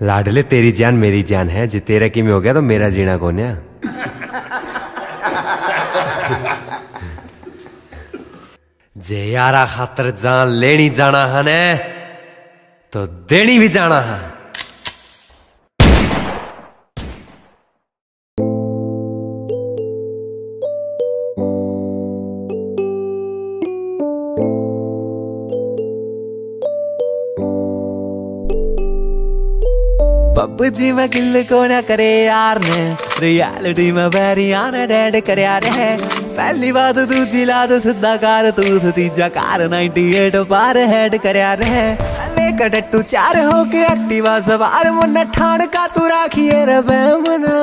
लाडले 0.00 0.42
तेरी 0.42 0.72
जान 0.72 0.94
मेरी 0.94 1.22
जान 1.22 1.48
है, 1.48 1.66
जे 1.66 1.80
तेरा 1.80 2.08
किमें 2.08 2.32
हो 2.32 2.40
गया 2.40 2.52
तो 2.54 2.62
मेरा 2.62 2.88
जीना 2.90 3.16
कौन 3.16 3.38
है? 3.38 3.52
जे 8.96 9.24
यारा 9.24 9.64
खातर 9.66 10.10
जान 10.16 10.48
लेनी 10.60 10.88
जाना 10.90 11.24
है 11.26 11.78
तो 12.92 13.06
देनी 13.06 13.58
भी 13.58 13.68
जाना 13.68 14.00
है। 14.00 14.35
पबजी 30.36 30.90
में 30.92 31.08
किल 31.08 31.42
को 31.42 31.64
ना 31.66 31.80
करे 31.80 32.08
यार 32.24 32.58
ने। 32.60 32.80
रियलिटी 33.20 33.90
में 33.92 34.08
बैरी 34.10 34.50
आना 34.52 34.84
डेड 34.86 35.14
कर 35.24 35.38
यार 35.38 35.64
है 35.74 35.96
पहली 36.36 36.72
बात 36.72 36.98
तू 37.10 37.24
जिला 37.24 37.64
तो 37.66 37.78
सिद्धा 37.80 38.16
कार 38.16 38.50
तू 38.50 38.62
सतीजा 38.78 39.28
कार 39.28 39.66
98 39.68 40.44
पार 40.44 40.78
हेड 40.88 41.16
कर 41.22 41.36
यार 41.36 41.62
है 41.62 41.86
ले 42.36 42.50
कटटू 42.58 43.02
चार 43.04 43.38
हो 43.44 43.64
के 43.64 43.82
एक्टिवा 43.84 44.38
सवार 44.40 44.90
मुन्ना 44.90 45.22
ठाण 45.32 45.66
का 45.66 45.86
तू 45.86 46.06
राखिए 46.06 46.64
रबे 46.64 47.00
मना 47.22 47.56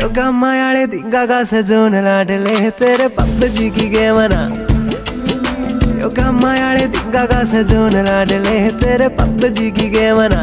यो 0.00 0.08
गम्मा 0.14 0.54
याले 0.54 0.86
दिंगा 0.86 1.26
का 1.26 1.42
सजोन 1.44 1.94
लाडले, 2.04 2.70
तेरे 2.70 3.08
पबजी 3.08 3.70
की 3.70 3.88
गेम 3.88 4.20
ना। 4.32 4.67
यो 6.08 6.54
याले 6.54 6.86
दिंगा 6.88 7.24
का 7.30 7.42
लाडले 8.08 8.56
तेरे 8.80 9.08
पबजी 9.18 9.70
की 9.78 9.88
गेम 9.90 10.20
ना 10.32 10.40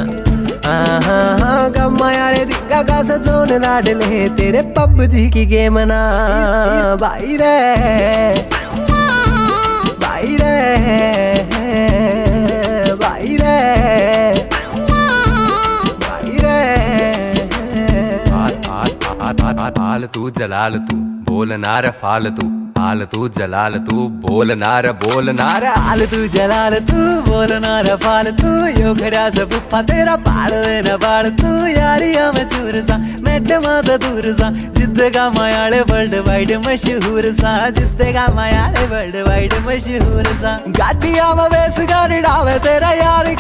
हाँ 0.65 0.99
हाँ 1.39 1.71
गम्मा 1.77 2.09
दिंगा 2.51 2.81
का 2.89 3.01
सजोन 3.09 3.51
लाडले 3.63 4.27
तेरे 4.37 4.61
पबजी 4.77 5.29
की 5.35 5.45
गेम 5.53 5.79
ना 5.91 6.01
भाई 7.01 7.37
रे 7.41 7.55
भाई 10.03 10.37
रे 10.41 10.53
भाई 13.01 13.37
रे. 13.41 13.55
आल 19.85 20.05
तू, 20.13 20.29
जलाल 20.37 20.77
तू 20.89 20.95
बोल 21.31 21.53
नार 21.65 21.89
फाल 22.01 22.29
तू. 22.39 22.54
आल 22.85 23.05
तू, 23.05 23.27
जलाल 23.27 23.77
तू 23.79 24.07
बोल 24.23 24.51
नार 24.51 24.91
बोल 25.03 25.29
नार 25.29 25.65
हाल 25.65 26.05
तू, 26.05 26.27
जलाल 26.27 26.79
तू 26.79 26.97
बोल 27.21 27.53
ना 27.53 27.79
रफाल 27.81 28.31
तू, 28.31 28.51
यो 28.81 28.93
खड़ा 28.95 29.29
से 29.29 29.45
पुप्पा 29.45 29.81
तेरा 29.81 30.15
पाड़ 30.27 30.51
न 30.53 30.97
पाड़ 31.03 31.27
तू, 31.41 31.53
यारिया 31.67 32.31
में 32.31 32.45
चूर 32.47 32.81
सा 32.81 32.97
मैडमा 33.23 33.81
तो 33.81 33.97
दूर 33.97 34.31
सा, 34.33 34.49
जिद्द 34.51 35.01
का 35.15 35.29
मायाले 35.29 35.81
वर्ल्ड 35.81 36.15
वाइड 36.27 36.51
मशहूर 36.67 37.31
सा, 37.33 37.53
जिद्द 37.69 38.03
का 38.13 38.27
मायाले 38.35 38.85
वर्ल्ड 38.87 39.15
वाइड 39.27 39.53
मशहूर 39.67 40.25
सा। 40.41 40.57
गाड़िया 40.79 41.33
में 41.35 41.47
बेस 41.49 41.79
गाड़ी 41.89 42.21
डावे, 42.21 42.59
तेरा 42.59 42.91
यार 42.91 43.13
आला 43.15 43.34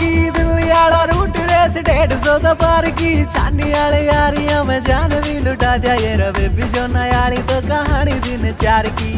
रेस 2.25 2.33
डेढ़ 2.33 2.33
सौ 2.33 2.37
तो 2.39 2.53
पार 2.55 2.89
की 2.91 3.25
छानी 3.25 3.71
आले 3.71 4.01
यारिया 4.05 4.63
में 4.63 4.79
जान 4.81 5.11
भी 5.21 5.39
लुटा 5.39 5.77
दिया 5.77 5.93
ये 5.93 6.15
रवे 6.17 6.47
बिजो 6.49 6.87
नयाली 6.87 7.41
तो 7.41 7.57
कहानी 7.67 8.15
दिन 8.19 8.53
चार 8.53 8.85
की 8.99 9.13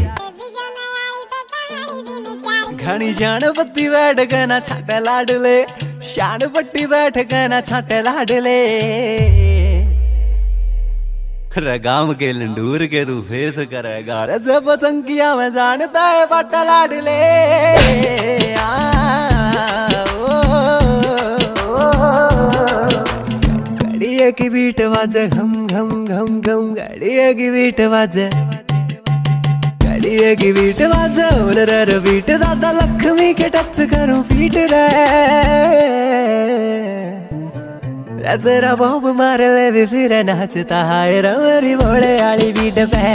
घनी 2.75 3.13
शान 3.13 3.43
पत्ती 3.51 3.87
बैठ 3.89 4.19
गए 4.19 4.45
ना 4.45 4.59
छाटे 4.59 4.99
लाडले, 4.99 5.57
शान 6.03 6.47
पट्टी 6.47 6.85
बैठ 6.87 7.17
गए 7.17 7.47
ना 7.47 7.59
छाटे 7.61 8.01
लाडले। 8.01 8.59
रगाम 11.57 12.13
के 12.13 12.31
लंडूर 12.33 12.85
के 12.85 13.03
तू 13.05 13.21
फेस 13.21 13.57
करेगा 13.71 14.37
जब 14.37 14.75
चंकिया 14.75 15.35
में 15.35 15.49
जानता 15.51 16.01
है 16.07 16.25
पट्टा 16.25 16.63
लाडले। 16.63 17.26
बीट 24.67 24.81
बाजे 24.91 25.21
घम 25.27 25.51
घम 25.65 25.89
घम 26.05 26.29
घम 26.41 26.63
घड़िए 26.75 27.33
की 27.33 27.49
बीट 27.51 27.79
बाजे 27.91 28.25
घड़िए 29.83 30.35
की 30.35 30.51
बीट 30.53 30.81
बाजे 30.91 31.27
उल 31.43 31.59
बीट 32.05 32.31
दादा 32.41 32.71
लक्ष्मी 32.71 33.33
के 33.33 33.47
टच 33.55 33.79
करूँ 33.93 34.21
फीट 34.27 34.55
रे. 34.71 34.83
रे 38.19 38.35
तेरा 38.43 38.73
बॉब 38.75 39.07
मार 39.17 39.41
ले 39.55 39.71
भी 39.71 39.85
फिर 39.87 40.13
नाचता 40.25 40.83
है 40.83 41.21
रे 41.21 41.33
मेरी 41.37 41.75
भोले 41.75 42.11
आली 42.27 42.51
बीट 42.59 42.79
पे. 42.91 43.05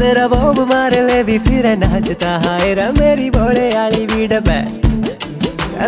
तेरा 0.00 0.28
बॉब 0.28 0.60
मार 0.72 1.00
ले 1.08 1.22
भी 1.24 1.38
फिर 1.48 1.66
नाचता 1.78 2.36
है 2.44 2.74
रे 2.74 2.90
मेरी 3.00 3.30
भोले 3.38 3.66
आली 3.86 4.06
बीट 4.12 4.32
पे. 4.48 4.60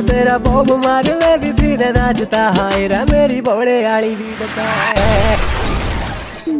तेरा 0.00 0.38
बॉब 0.38 0.70
मार 0.84 1.04
ले 1.04 1.36
भी 1.38 1.53
फिर 1.53 1.80
नाचता 1.97 2.42
है। 2.50 3.04
मेरी 3.04 3.41
बौड़े 3.41 3.84
आली 3.84 4.14
भी 4.14 4.30
पे 4.32 4.47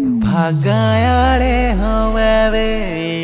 भागायाले 0.01 1.73
होवे 1.73 2.51
वे, 2.51 2.67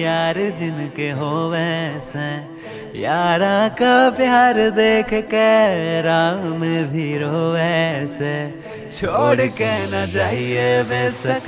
यार 0.01 0.35
जिनके 0.59 1.11
होवे 1.11 2.01
से। 2.01 2.59
यारा 3.03 3.69
का 3.69 4.11
प्यार 4.11 4.55
देख 4.55 5.07
के 5.07 6.01
राम 6.03 6.61
भी 6.93 7.19
रोवे 7.19 8.07
से। 8.07 8.51
छोड़ 8.91 9.41
के 9.41 9.87
न 9.87 10.11
जाइए 10.11 10.83
बेसक 10.83 11.43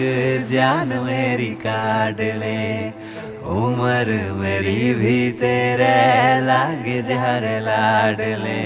जान 0.51 0.89
मेरी 0.89 1.47
काट 1.47 2.21
ले। 2.21 2.89
उम्र 3.51 4.33
मेरी 4.33 4.95
भी 4.95 5.31
तेरे 5.31 6.41
लाग 6.47 6.85
जहर 7.09 7.61
लाड 7.61 8.21
ले। 8.21 8.63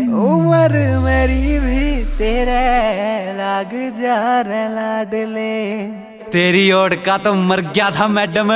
उम्र 0.00 0.98
मेरी 0.98 1.58
भी 1.58 2.05
तेरे 2.18 3.32
लाग 3.36 3.72
जार 3.92 4.48
लाड 4.70 5.14
ले। 5.28 5.86
तेरी 6.32 6.72
ओट 6.72 6.94
का 7.04 7.16
तो 7.18 7.32
मर 7.34 7.60
गया 7.60 7.90
था 7.90 8.06
मैडम, 8.08 8.48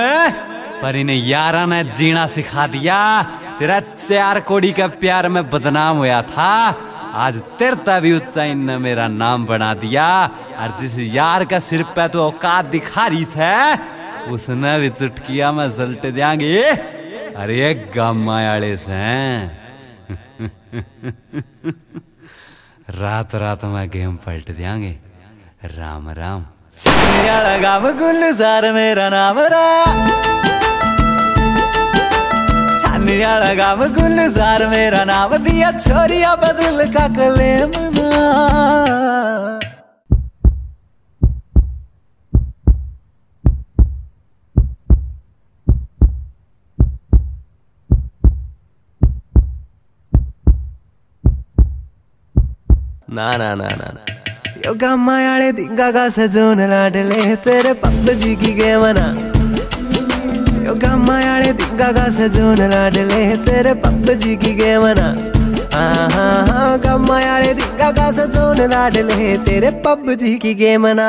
पर 0.83 0.97
इन्हें 0.97 1.17
यारा 1.17 1.65
ने 1.67 1.83
जीना 1.85 2.27
सिखा 2.27 2.67
दिया। 2.67 3.01
तेरा 3.59 3.81
चार 3.81 4.41
कोड़ी 4.41 4.73
का 4.73 4.87
प्यार 4.87 5.29
में 5.29 5.45
बदनाम 5.51 5.97
हुआ 5.97 6.21
था। 6.23 6.53
आज 7.15 7.43
तेरता 7.59 8.01
भी 8.01 8.13
ऊंचाई 8.15 8.55
ने 8.55 8.79
मेरा 8.79 9.09
नाम 9.09 9.47
बना 9.47 9.75
दिया। 9.75 10.09
और 10.57 10.77
जिस 10.81 10.99
यार 11.15 11.45
का 11.45 11.59
सिर 11.59 11.83
पे 11.93 12.09
तो 12.09 12.19
औकात 12.27 12.65
दिखा 12.65 13.07
रही 13.07 13.27
है, 13.37 13.79
उसने 14.31 14.79
भी 14.81 14.89
चुटकिया 14.91 15.53
में 15.53 15.69
जलट 15.71 16.07
देंगे। 16.07 16.63
अरे 16.63 17.75
गामा 17.97 18.41
आड़े 18.43 18.77
से 18.77 19.01
रात 22.91 23.35
रात 23.35 23.65
में 23.65 23.89
गेम 23.89 24.17
पलट 24.17 24.51
देंगे। 24.51 24.91
राम 25.65 26.11
राम। 26.11 26.41
गाम 27.63 27.83
गुलजार 27.99 28.73
मेरा 28.73 29.09
नाम 29.09 29.39
रा। 29.39 29.67
छानियाला 32.79 33.53
गाम 33.55 33.85
गुलजार 33.95 34.67
मेरा 34.67 35.05
नाम 35.05 35.37
दिया, 35.37 35.71
छोरिया 35.79 36.35
बदल 36.35 36.85
का 36.93 37.07
कलेम 37.09 37.73
ना 37.95 39.60
ना 53.13 53.31
ना 53.37 53.55
ना 53.55 53.69
ना 53.81 53.89
ना 53.95 54.03
यो 54.67 54.73
गामा 54.81 55.15
याले 55.21 55.51
दिंगा 55.53 55.91
का 55.91 56.09
सजोन 56.09 56.61
लाडले, 56.71 57.21
तेरे 57.45 57.73
पबजी 57.83 58.35
की 58.37 58.53
गेवना. 58.55 59.07
यो 60.67 60.75
गामा 60.79 61.19
याले 61.21 61.53
दिंगा 61.53 61.91
का 61.93 62.07
सजोन 62.11 62.61
लाडले, 62.71 63.21
तेरे 63.47 63.75
पबजी 63.83 64.37
की 64.37 64.53
गेवना 64.55 65.09
गम्मा 66.85 67.21
यारे 67.21 67.53
दिंगा 67.55 67.91
का 67.93 68.11
सजोन 68.13 68.61
लाडले, 68.71 69.37
तेरे 69.47 69.71
पबजी 69.85 70.37
की 70.39 70.55
गेम 70.55 70.87
ना 70.99 71.09